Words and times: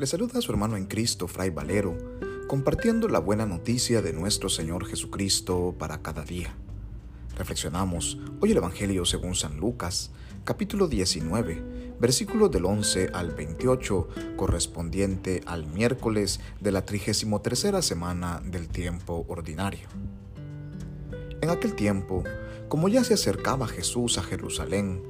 Le 0.00 0.06
saluda 0.06 0.38
a 0.38 0.40
su 0.40 0.50
hermano 0.50 0.78
en 0.78 0.86
Cristo, 0.86 1.28
Fray 1.28 1.50
Valero, 1.50 1.94
compartiendo 2.46 3.06
la 3.06 3.18
buena 3.18 3.44
noticia 3.44 4.00
de 4.00 4.14
nuestro 4.14 4.48
Señor 4.48 4.86
Jesucristo 4.86 5.74
para 5.78 6.00
cada 6.00 6.24
día. 6.24 6.54
Reflexionamos 7.36 8.16
hoy 8.40 8.52
el 8.52 8.56
Evangelio 8.56 9.04
según 9.04 9.34
San 9.34 9.60
Lucas, 9.60 10.10
capítulo 10.44 10.88
19, 10.88 11.96
versículos 12.00 12.50
del 12.50 12.64
11 12.64 13.10
al 13.12 13.32
28, 13.32 14.08
correspondiente 14.36 15.42
al 15.44 15.66
miércoles 15.66 16.40
de 16.62 16.72
la 16.72 16.86
33 16.86 17.84
semana 17.84 18.40
del 18.42 18.68
tiempo 18.68 19.26
ordinario. 19.28 19.86
En 21.42 21.50
aquel 21.50 21.74
tiempo, 21.74 22.24
como 22.70 22.88
ya 22.88 23.04
se 23.04 23.12
acercaba 23.12 23.68
Jesús 23.68 24.16
a 24.16 24.22
Jerusalén, 24.22 25.09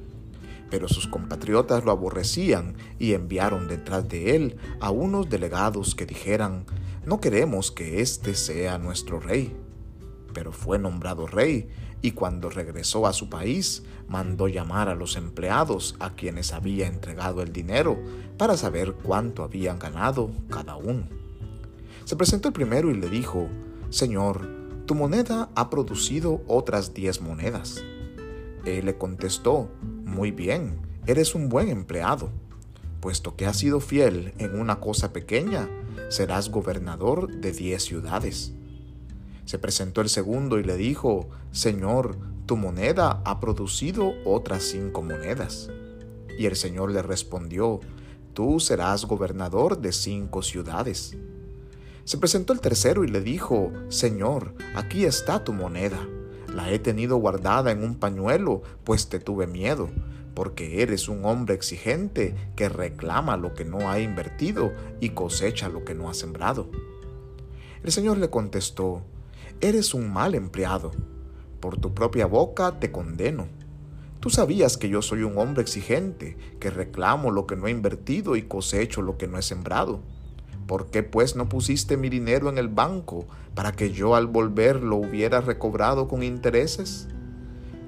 Pero 0.71 0.87
sus 0.87 1.05
compatriotas 1.05 1.85
lo 1.85 1.91
aborrecían 1.91 2.75
y 2.97 3.13
enviaron 3.13 3.67
detrás 3.67 4.09
de 4.09 4.35
él 4.35 4.57
a 4.79 4.89
unos 4.89 5.29
delegados 5.29 5.93
que 5.93 6.07
dijeran, 6.07 6.65
no 7.05 7.19
queremos 7.19 7.71
que 7.71 8.01
éste 8.01 8.33
sea 8.33 8.79
nuestro 8.79 9.19
rey. 9.19 9.55
Pero 10.33 10.51
fue 10.51 10.79
nombrado 10.79 11.27
rey 11.27 11.69
y 12.01 12.11
cuando 12.11 12.49
regresó 12.49 13.05
a 13.05 13.13
su 13.13 13.29
país 13.29 13.83
mandó 14.07 14.47
llamar 14.47 14.89
a 14.89 14.95
los 14.95 15.15
empleados 15.15 15.95
a 15.99 16.15
quienes 16.15 16.53
había 16.53 16.87
entregado 16.87 17.41
el 17.41 17.53
dinero 17.53 17.99
para 18.37 18.57
saber 18.57 18.93
cuánto 18.93 19.43
habían 19.43 19.77
ganado 19.77 20.31
cada 20.49 20.75
uno. 20.77 21.03
Se 22.05 22.15
presentó 22.15 22.47
el 22.47 22.53
primero 22.53 22.89
y 22.89 22.95
le 22.95 23.09
dijo, 23.09 23.47
Señor, 23.89 24.47
tu 24.85 24.95
moneda 24.95 25.49
ha 25.55 25.69
producido 25.69 26.41
otras 26.47 26.93
diez 26.93 27.21
monedas. 27.21 27.83
Él 28.65 28.85
le 28.85 28.97
contestó, 28.97 29.69
muy 29.81 30.31
bien, 30.31 30.79
eres 31.07 31.33
un 31.33 31.49
buen 31.49 31.69
empleado. 31.69 32.29
Puesto 32.99 33.35
que 33.35 33.47
has 33.47 33.57
sido 33.57 33.79
fiel 33.79 34.33
en 34.37 34.59
una 34.59 34.79
cosa 34.79 35.11
pequeña, 35.11 35.67
serás 36.09 36.49
gobernador 36.49 37.31
de 37.31 37.51
diez 37.51 37.83
ciudades. 37.83 38.53
Se 39.45 39.57
presentó 39.57 40.01
el 40.01 40.09
segundo 40.09 40.59
y 40.59 40.63
le 40.63 40.77
dijo, 40.77 41.27
Señor, 41.51 42.17
tu 42.45 42.57
moneda 42.57 43.21
ha 43.25 43.39
producido 43.39 44.13
otras 44.25 44.63
cinco 44.63 45.01
monedas. 45.01 45.69
Y 46.37 46.45
el 46.45 46.55
Señor 46.55 46.91
le 46.91 47.01
respondió, 47.01 47.79
Tú 48.33 48.59
serás 48.59 49.05
gobernador 49.05 49.81
de 49.81 49.91
cinco 49.91 50.41
ciudades. 50.41 51.17
Se 52.05 52.17
presentó 52.17 52.53
el 52.53 52.61
tercero 52.61 53.03
y 53.03 53.07
le 53.07 53.19
dijo, 53.21 53.73
Señor, 53.89 54.53
aquí 54.73 55.03
está 55.03 55.43
tu 55.43 55.51
moneda 55.51 55.99
la 56.53 56.71
he 56.71 56.79
tenido 56.79 57.17
guardada 57.17 57.71
en 57.71 57.83
un 57.83 57.95
pañuelo, 57.95 58.61
pues 58.83 59.09
te 59.09 59.19
tuve 59.19 59.47
miedo, 59.47 59.89
porque 60.33 60.81
eres 60.81 61.07
un 61.07 61.25
hombre 61.25 61.55
exigente 61.55 62.35
que 62.55 62.69
reclama 62.69 63.37
lo 63.37 63.53
que 63.53 63.65
no 63.65 63.89
ha 63.89 63.99
invertido 63.99 64.71
y 64.99 65.09
cosecha 65.09 65.69
lo 65.69 65.85
que 65.85 65.95
no 65.95 66.09
ha 66.09 66.13
sembrado. 66.13 66.69
El 67.83 67.91
Señor 67.91 68.17
le 68.17 68.29
contestó, 68.29 69.01
Eres 69.59 69.93
un 69.93 70.11
mal 70.11 70.35
empleado, 70.35 70.91
por 71.59 71.77
tu 71.77 71.93
propia 71.93 72.25
boca 72.25 72.79
te 72.79 72.91
condeno. 72.91 73.47
Tú 74.19 74.29
sabías 74.29 74.77
que 74.77 74.89
yo 74.89 75.01
soy 75.01 75.23
un 75.23 75.37
hombre 75.37 75.61
exigente, 75.61 76.37
que 76.59 76.69
reclamo 76.69 77.31
lo 77.31 77.47
que 77.47 77.55
no 77.55 77.67
he 77.67 77.71
invertido 77.71 78.35
y 78.35 78.43
cosecho 78.43 79.01
lo 79.01 79.17
que 79.17 79.27
no 79.27 79.37
he 79.37 79.41
sembrado. 79.41 80.01
¿Por 80.71 80.85
qué 80.85 81.03
pues 81.03 81.35
no 81.35 81.49
pusiste 81.49 81.97
mi 81.97 82.07
dinero 82.07 82.47
en 82.47 82.57
el 82.57 82.69
banco 82.69 83.25
para 83.55 83.73
que 83.73 83.91
yo 83.91 84.15
al 84.15 84.27
volver 84.27 84.81
lo 84.81 84.95
hubiera 84.95 85.41
recobrado 85.41 86.07
con 86.07 86.23
intereses? 86.23 87.09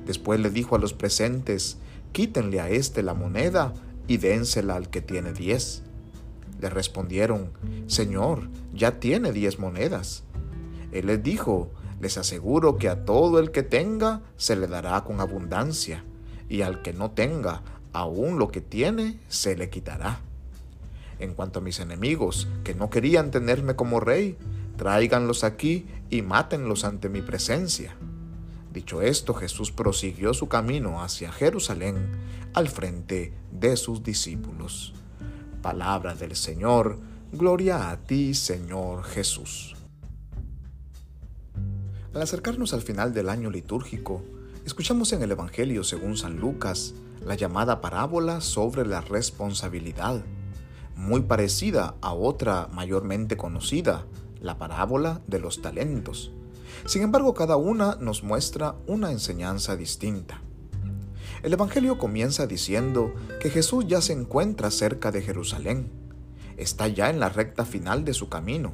Después 0.06 0.42
le 0.42 0.50
dijo 0.50 0.76
a 0.76 0.80
los 0.80 0.92
presentes, 0.92 1.78
quítenle 2.12 2.60
a 2.60 2.70
éste 2.70 3.02
la 3.02 3.14
moneda 3.14 3.74
y 4.06 4.18
dénsela 4.18 4.76
al 4.76 4.90
que 4.90 5.00
tiene 5.00 5.32
diez. 5.32 5.84
Le 6.60 6.70
respondieron, 6.70 7.52
Señor, 7.88 8.50
ya 8.74 9.00
tiene 9.00 9.32
diez 9.32 9.60
monedas. 9.60 10.26
Él 10.92 11.08
les 11.08 11.24
dijo, 11.24 11.72
les 12.02 12.18
aseguro 12.18 12.76
que 12.76 12.90
a 12.90 13.06
todo 13.06 13.40
el 13.40 13.52
que 13.52 13.64
tenga 13.64 14.24
se 14.36 14.58
le 14.58 14.68
dará 14.68 15.06
con 15.06 15.22
abundancia, 15.22 16.04
y 16.50 16.64
al 16.64 16.82
que 16.82 16.92
no 16.92 17.12
tenga, 17.12 17.62
aún 17.94 18.38
lo 18.38 18.50
que 18.50 18.60
tiene 18.60 19.22
se 19.30 19.56
le 19.56 19.70
quitará. 19.70 20.20
En 21.23 21.35
cuanto 21.35 21.59
a 21.59 21.61
mis 21.61 21.79
enemigos, 21.79 22.50
que 22.66 22.75
no 22.75 22.89
querían 22.89 23.31
tenerme 23.31 23.78
como 23.78 24.01
rey, 24.01 24.35
tráiganlos 24.75 25.45
aquí 25.45 25.88
y 26.09 26.22
mátenlos 26.22 26.84
ante 26.84 27.07
mi 27.07 27.22
presencia. 27.22 27.95
Dicho 28.73 29.01
esto, 29.01 29.34
Jesús 29.34 29.72
prosiguió 29.72 30.34
su 30.34 30.50
camino 30.50 31.01
hacia 31.01 31.31
Jerusalén 31.31 31.95
al 32.53 32.67
frente 32.67 33.31
de 33.53 33.78
sus 33.78 34.03
discípulos. 34.03 34.95
Palabra 35.61 36.13
del 36.13 36.35
Señor, 36.35 37.00
gloria 37.31 37.90
a 37.90 38.01
ti, 38.01 38.34
Señor 38.34 39.05
Jesús. 39.05 39.78
Al 42.13 42.22
acercarnos 42.22 42.73
al 42.73 42.81
final 42.81 43.13
del 43.13 43.29
año 43.29 43.50
litúrgico, 43.50 44.22
escuchamos 44.66 45.13
en 45.13 45.23
el 45.23 45.31
Evangelio 45.31 45.85
según 45.85 46.17
San 46.17 46.38
Lucas 46.38 46.95
la 47.25 47.35
llamada 47.35 47.79
parábola 47.79 48.41
sobre 48.41 48.85
la 48.85 49.00
responsabilidad 49.00 50.22
muy 50.96 51.22
parecida 51.22 51.96
a 52.02 52.14
otra 52.14 52.70
mayormente 52.72 53.38
conocida, 53.38 54.06
la 54.40 54.58
parábola 54.58 55.22
de 55.28 55.40
los 55.40 55.62
talentos. 55.62 56.31
Sin 56.86 57.02
embargo, 57.02 57.34
cada 57.34 57.56
una 57.56 57.96
nos 57.96 58.24
muestra 58.24 58.76
una 58.88 59.12
enseñanza 59.12 59.76
distinta. 59.76 60.42
El 61.44 61.53
Evangelio 61.53 61.98
comienza 61.98 62.48
diciendo 62.48 63.14
que 63.42 63.50
Jesús 63.50 63.86
ya 63.88 64.02
se 64.02 64.14
encuentra 64.14 64.72
cerca 64.72 65.12
de 65.12 65.22
Jerusalén. 65.22 65.92
Está 66.58 66.88
ya 66.88 67.09
en 67.09 67.20
la 67.20 67.30
recta 67.30 67.66
final 67.66 68.06
de 68.06 68.14
su 68.14 68.30
camino, 68.30 68.74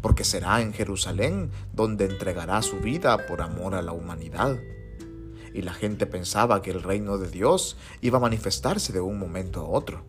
porque 0.00 0.24
será 0.24 0.60
en 0.60 0.72
Jerusalén 0.72 1.50
donde 1.72 2.04
entregará 2.06 2.62
su 2.62 2.76
vida 2.76 3.26
por 3.26 3.40
amor 3.40 3.74
a 3.74 3.82
la 3.82 3.92
humanidad. 3.92 4.58
Y 5.54 5.62
la 5.62 5.72
gente 5.72 6.06
pensaba 6.06 6.62
que 6.62 6.70
el 6.70 6.82
reino 6.82 7.18
de 7.18 7.28
Dios 7.28 7.76
iba 8.00 8.18
a 8.18 8.22
manifestarse 8.22 8.92
de 8.92 9.00
un 9.00 9.18
momento 9.18 9.60
a 9.60 9.68
otro. 9.68 10.04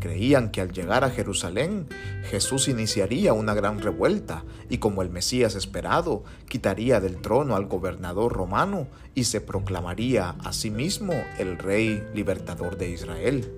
Creían 0.00 0.50
que 0.50 0.60
al 0.60 0.72
llegar 0.72 1.04
a 1.04 1.10
Jerusalén, 1.10 1.86
Jesús 2.24 2.68
iniciaría 2.68 3.32
una 3.32 3.54
gran 3.54 3.80
revuelta 3.80 4.44
y 4.68 4.78
como 4.78 5.02
el 5.02 5.10
Mesías 5.10 5.54
esperado, 5.54 6.24
quitaría 6.48 7.00
del 7.00 7.20
trono 7.20 7.56
al 7.56 7.66
gobernador 7.66 8.32
romano 8.32 8.86
y 9.14 9.24
se 9.24 9.40
proclamaría 9.40 10.30
a 10.44 10.52
sí 10.52 10.70
mismo 10.70 11.12
el 11.38 11.58
rey 11.58 12.02
libertador 12.14 12.78
de 12.78 12.90
Israel. 12.90 13.52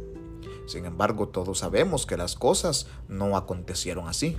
Sin 0.66 0.86
embargo, 0.86 1.28
todos 1.28 1.58
sabemos 1.58 2.06
que 2.06 2.16
las 2.16 2.36
cosas 2.36 2.88
no 3.08 3.36
acontecieron 3.36 4.08
así. 4.08 4.36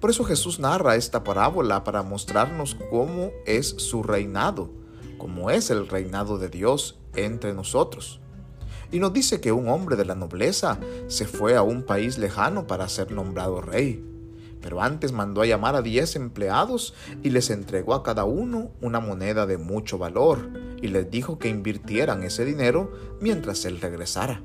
Por 0.00 0.10
eso 0.10 0.24
Jesús 0.24 0.60
narra 0.60 0.96
esta 0.96 1.24
parábola 1.24 1.84
para 1.84 2.02
mostrarnos 2.02 2.76
cómo 2.90 3.30
es 3.46 3.68
su 3.68 4.02
reinado, 4.02 4.70
cómo 5.18 5.50
es 5.50 5.70
el 5.70 5.88
reinado 5.88 6.38
de 6.38 6.48
Dios 6.48 6.98
entre 7.14 7.54
nosotros 7.54 8.21
y 8.92 8.98
nos 8.98 9.12
dice 9.12 9.40
que 9.40 9.50
un 9.50 9.68
hombre 9.68 9.96
de 9.96 10.04
la 10.04 10.14
nobleza 10.14 10.78
se 11.08 11.26
fue 11.26 11.56
a 11.56 11.62
un 11.62 11.82
país 11.82 12.18
lejano 12.18 12.66
para 12.66 12.88
ser 12.88 13.10
nombrado 13.10 13.62
rey. 13.62 14.04
Pero 14.60 14.80
antes 14.80 15.10
mandó 15.10 15.40
a 15.40 15.46
llamar 15.46 15.74
a 15.74 15.82
diez 15.82 16.14
empleados 16.14 16.94
y 17.22 17.30
les 17.30 17.50
entregó 17.50 17.94
a 17.94 18.02
cada 18.04 18.24
uno 18.24 18.70
una 18.80 19.00
moneda 19.00 19.46
de 19.46 19.56
mucho 19.58 19.98
valor 19.98 20.50
y 20.80 20.88
les 20.88 21.10
dijo 21.10 21.38
que 21.38 21.48
invirtieran 21.48 22.22
ese 22.22 22.44
dinero 22.44 22.92
mientras 23.20 23.64
él 23.64 23.80
regresara. 23.80 24.42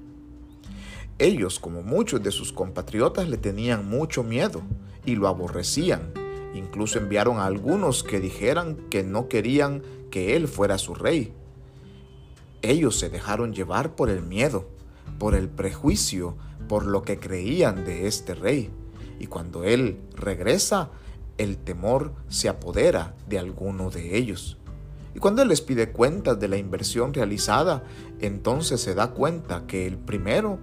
Ellos, 1.19 1.59
como 1.59 1.83
muchos 1.83 2.23
de 2.23 2.31
sus 2.31 2.53
compatriotas, 2.53 3.27
le 3.27 3.37
tenían 3.37 3.87
mucho 3.87 4.23
miedo 4.23 4.61
y 5.05 5.15
lo 5.15 5.27
aborrecían. 5.27 6.13
Incluso 6.55 6.99
enviaron 6.99 7.37
a 7.37 7.45
algunos 7.45 8.03
que 8.03 8.19
dijeran 8.19 8.77
que 8.89 9.03
no 9.03 9.27
querían 9.27 9.83
que 10.09 10.35
él 10.35 10.47
fuera 10.47 10.77
su 10.77 10.95
rey 10.95 11.33
ellos 12.61 12.97
se 12.97 13.09
dejaron 13.09 13.53
llevar 13.53 13.95
por 13.95 14.09
el 14.09 14.21
miedo, 14.21 14.67
por 15.19 15.35
el 15.35 15.49
prejuicio, 15.49 16.35
por 16.67 16.85
lo 16.85 17.03
que 17.03 17.19
creían 17.19 17.85
de 17.85 18.07
este 18.07 18.35
rey. 18.35 18.69
Y 19.19 19.27
cuando 19.27 19.63
él 19.63 19.99
regresa, 20.15 20.89
el 21.37 21.57
temor 21.57 22.13
se 22.29 22.49
apodera 22.49 23.15
de 23.27 23.39
alguno 23.39 23.89
de 23.89 24.17
ellos. 24.17 24.57
Y 25.15 25.19
cuando 25.19 25.41
él 25.41 25.47
les 25.47 25.61
pide 25.61 25.91
cuentas 25.91 26.39
de 26.39 26.47
la 26.47 26.57
inversión 26.57 27.13
realizada, 27.13 27.83
entonces 28.19 28.81
se 28.81 28.93
da 28.93 29.11
cuenta 29.11 29.65
que 29.65 29.87
el 29.87 29.97
primero 29.97 30.59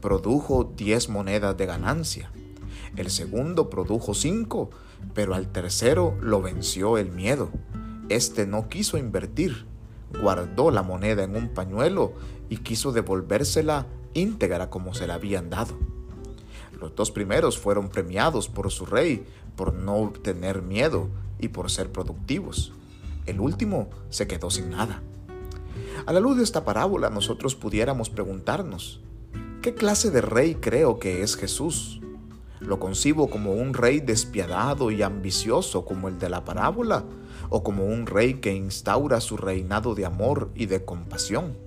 produjo 0.00 0.72
10 0.76 1.08
monedas 1.10 1.56
de 1.56 1.66
ganancia, 1.66 2.32
El 2.96 3.10
segundo 3.10 3.70
produjo 3.70 4.12
cinco, 4.12 4.68
pero 5.14 5.34
al 5.34 5.48
tercero 5.50 6.14
lo 6.20 6.42
venció 6.42 6.98
el 6.98 7.10
miedo. 7.10 7.50
Este 8.10 8.46
no 8.46 8.68
quiso 8.68 8.98
invertir, 8.98 9.66
guardó 10.20 10.70
la 10.70 10.82
moneda 10.82 11.24
en 11.24 11.36
un 11.36 11.48
pañuelo 11.48 12.12
y 12.48 12.58
quiso 12.58 12.92
devolvérsela 12.92 13.86
íntegra 14.14 14.70
como 14.70 14.94
se 14.94 15.06
la 15.06 15.14
habían 15.14 15.50
dado. 15.50 15.74
Los 16.80 16.94
dos 16.94 17.10
primeros 17.10 17.58
fueron 17.58 17.88
premiados 17.88 18.48
por 18.48 18.70
su 18.70 18.86
rey 18.86 19.24
por 19.56 19.72
no 19.72 20.12
tener 20.22 20.62
miedo 20.62 21.08
y 21.38 21.48
por 21.48 21.70
ser 21.70 21.90
productivos. 21.92 22.72
El 23.26 23.40
último 23.40 23.88
se 24.10 24.26
quedó 24.26 24.50
sin 24.50 24.70
nada. 24.70 25.02
A 26.06 26.12
la 26.12 26.20
luz 26.20 26.36
de 26.36 26.42
esta 26.42 26.64
parábola 26.64 27.10
nosotros 27.10 27.54
pudiéramos 27.54 28.10
preguntarnos, 28.10 29.00
¿qué 29.60 29.74
clase 29.74 30.10
de 30.10 30.20
rey 30.20 30.56
creo 30.56 30.98
que 30.98 31.22
es 31.22 31.36
Jesús? 31.36 32.00
¿Lo 32.60 32.80
concibo 32.80 33.28
como 33.28 33.52
un 33.52 33.74
rey 33.74 34.00
despiadado 34.00 34.90
y 34.90 35.02
ambicioso 35.02 35.84
como 35.84 36.08
el 36.08 36.18
de 36.18 36.30
la 36.30 36.44
parábola? 36.44 37.04
¿O 37.54 37.62
como 37.62 37.84
un 37.84 38.06
rey 38.06 38.40
que 38.40 38.54
instaura 38.54 39.20
su 39.20 39.36
reinado 39.36 39.94
de 39.94 40.06
amor 40.06 40.50
y 40.54 40.64
de 40.64 40.86
compasión? 40.86 41.58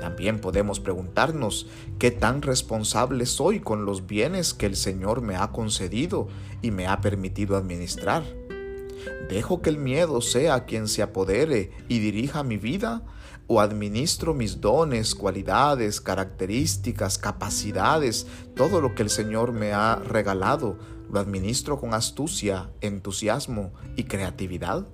También 0.00 0.40
podemos 0.40 0.78
preguntarnos 0.78 1.66
qué 1.98 2.12
tan 2.12 2.42
responsable 2.42 3.26
soy 3.26 3.58
con 3.58 3.84
los 3.84 4.06
bienes 4.06 4.54
que 4.54 4.66
el 4.66 4.76
Señor 4.76 5.20
me 5.20 5.34
ha 5.34 5.50
concedido 5.50 6.28
y 6.62 6.70
me 6.70 6.86
ha 6.86 7.00
permitido 7.00 7.56
administrar. 7.56 8.22
¿Dejo 9.28 9.62
que 9.62 9.70
el 9.70 9.78
miedo 9.78 10.20
sea 10.20 10.64
quien 10.64 10.88
se 10.88 11.02
apodere 11.02 11.72
y 11.88 11.98
dirija 11.98 12.42
mi 12.42 12.56
vida? 12.56 13.02
¿O 13.46 13.60
administro 13.60 14.34
mis 14.34 14.60
dones, 14.60 15.14
cualidades, 15.14 16.00
características, 16.00 17.18
capacidades, 17.18 18.26
todo 18.54 18.80
lo 18.80 18.94
que 18.94 19.02
el 19.02 19.10
Señor 19.10 19.52
me 19.52 19.72
ha 19.72 19.96
regalado, 19.96 20.78
lo 21.10 21.18
administro 21.18 21.80
con 21.80 21.94
astucia, 21.94 22.70
entusiasmo 22.80 23.72
y 23.96 24.04
creatividad? 24.04 24.86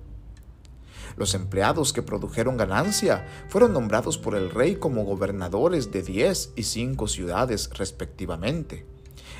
Los 1.17 1.33
empleados 1.33 1.93
que 1.93 2.01
produjeron 2.01 2.57
ganancia 2.57 3.25
fueron 3.47 3.73
nombrados 3.73 4.17
por 4.17 4.35
el 4.35 4.49
rey 4.49 4.75
como 4.75 5.05
gobernadores 5.05 5.91
de 5.91 6.01
diez 6.01 6.51
y 6.55 6.63
cinco 6.63 7.07
ciudades 7.07 7.69
respectivamente. 7.73 8.85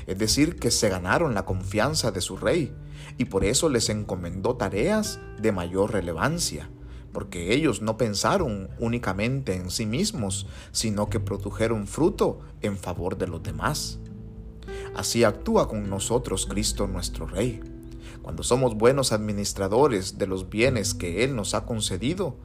Es 0.06 0.18
decir, 0.18 0.56
que 0.56 0.70
se 0.70 0.88
ganaron 0.88 1.34
la 1.34 1.44
confianza 1.44 2.10
de 2.10 2.20
su 2.20 2.36
rey 2.36 2.72
y 3.18 3.26
por 3.26 3.44
eso 3.44 3.68
les 3.68 3.88
encomendó 3.88 4.56
tareas 4.56 5.20
de 5.40 5.52
mayor 5.52 5.92
relevancia, 5.92 6.70
porque 7.12 7.54
ellos 7.54 7.82
no 7.82 7.96
pensaron 7.96 8.68
únicamente 8.78 9.54
en 9.54 9.70
sí 9.70 9.86
mismos, 9.86 10.46
sino 10.70 11.08
que 11.08 11.20
produjeron 11.20 11.86
fruto 11.86 12.40
en 12.62 12.76
favor 12.76 13.18
de 13.18 13.26
los 13.26 13.42
demás. 13.42 13.98
Así 14.94 15.24
actúa 15.24 15.68
con 15.68 15.88
nosotros 15.88 16.46
Cristo 16.46 16.86
nuestro 16.86 17.26
Rey. 17.26 17.60
Cuando 18.22 18.42
somos 18.42 18.76
buenos 18.76 19.12
administradores 19.12 20.18
de 20.18 20.26
los 20.26 20.48
bienes 20.48 20.94
que 20.94 21.24
Él 21.24 21.36
nos 21.36 21.54
ha 21.54 21.64
concedido, 21.64 22.36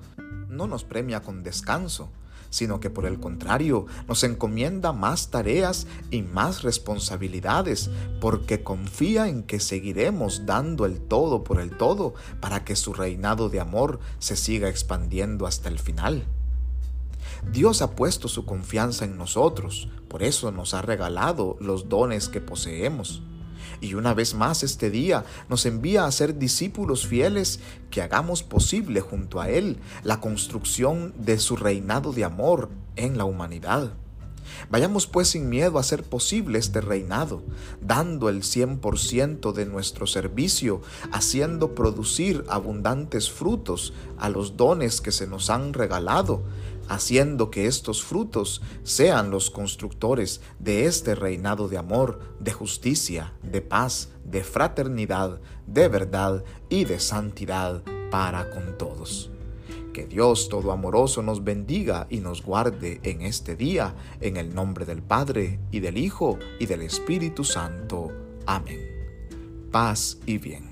no 0.49 0.67
nos 0.67 0.83
premia 0.83 1.21
con 1.21 1.43
descanso, 1.43 2.11
sino 2.49 2.79
que 2.79 2.89
por 2.89 3.05
el 3.05 3.19
contrario 3.19 3.85
nos 4.07 4.23
encomienda 4.23 4.93
más 4.93 5.29
tareas 5.29 5.87
y 6.09 6.21
más 6.21 6.63
responsabilidades, 6.63 7.89
porque 8.19 8.63
confía 8.63 9.27
en 9.27 9.43
que 9.43 9.59
seguiremos 9.59 10.45
dando 10.45 10.85
el 10.85 10.99
todo 10.99 11.43
por 11.43 11.59
el 11.59 11.77
todo 11.77 12.13
para 12.39 12.63
que 12.63 12.75
su 12.75 12.93
reinado 12.93 13.49
de 13.49 13.59
amor 13.59 13.99
se 14.19 14.35
siga 14.35 14.69
expandiendo 14.69 15.45
hasta 15.47 15.69
el 15.69 15.79
final. 15.79 16.25
Dios 17.51 17.81
ha 17.81 17.91
puesto 17.95 18.27
su 18.27 18.45
confianza 18.45 19.05
en 19.05 19.17
nosotros, 19.17 19.89
por 20.07 20.23
eso 20.23 20.51
nos 20.51 20.73
ha 20.73 20.81
regalado 20.81 21.57
los 21.59 21.89
dones 21.89 22.29
que 22.29 22.41
poseemos. 22.41 23.23
Y 23.81 23.95
una 23.95 24.13
vez 24.13 24.35
más 24.35 24.63
este 24.63 24.89
día 24.89 25.25
nos 25.49 25.65
envía 25.65 26.05
a 26.05 26.11
ser 26.11 26.37
discípulos 26.37 27.07
fieles 27.07 27.59
que 27.89 28.01
hagamos 28.01 28.43
posible 28.43 29.01
junto 29.01 29.41
a 29.41 29.49
Él 29.49 29.77
la 30.03 30.21
construcción 30.21 31.13
de 31.17 31.39
su 31.39 31.55
reinado 31.55 32.13
de 32.13 32.23
amor 32.23 32.69
en 32.95 33.17
la 33.17 33.25
humanidad. 33.25 33.91
Vayamos 34.69 35.07
pues 35.07 35.29
sin 35.29 35.49
miedo 35.49 35.77
a 35.77 35.81
hacer 35.81 36.03
posible 36.03 36.59
este 36.59 36.81
reinado, 36.81 37.41
dando 37.81 38.29
el 38.29 38.41
100% 38.41 39.51
de 39.53 39.65
nuestro 39.65 40.07
servicio, 40.07 40.81
haciendo 41.11 41.75
producir 41.75 42.43
abundantes 42.47 43.31
frutos 43.31 43.93
a 44.17 44.29
los 44.29 44.57
dones 44.57 45.01
que 45.01 45.11
se 45.11 45.27
nos 45.27 45.49
han 45.49 45.73
regalado, 45.73 46.43
haciendo 46.87 47.51
que 47.51 47.67
estos 47.67 48.03
frutos 48.03 48.61
sean 48.83 49.31
los 49.31 49.49
constructores 49.49 50.41
de 50.59 50.85
este 50.85 51.15
reinado 51.15 51.67
de 51.67 51.77
amor, 51.77 52.19
de 52.39 52.51
justicia, 52.51 53.33
de 53.43 53.61
paz, 53.61 54.09
de 54.25 54.43
fraternidad, 54.43 55.39
de 55.67 55.87
verdad 55.87 56.43
y 56.69 56.85
de 56.85 56.99
santidad 56.99 57.81
para 58.09 58.49
con 58.49 58.77
todos. 58.77 59.31
Que 59.93 60.05
Dios 60.05 60.47
todo 60.49 60.71
amoroso 60.71 61.21
nos 61.21 61.43
bendiga 61.43 62.07
y 62.09 62.19
nos 62.19 62.43
guarde 62.43 62.99
en 63.03 63.21
este 63.21 63.55
día, 63.55 63.93
en 64.21 64.37
el 64.37 64.55
nombre 64.55 64.85
del 64.85 65.01
Padre, 65.01 65.59
y 65.71 65.81
del 65.81 65.97
Hijo, 65.97 66.39
y 66.59 66.65
del 66.65 66.81
Espíritu 66.81 67.43
Santo. 67.43 68.11
Amén. 68.45 68.79
Paz 69.71 70.17
y 70.25 70.37
bien. 70.37 70.70